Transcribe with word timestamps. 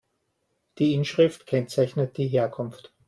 Die 0.79 0.95
Inschrift 0.95 1.45
kennzeichnet 1.45 2.17
die 2.17 2.27
Herkunft. 2.27 2.91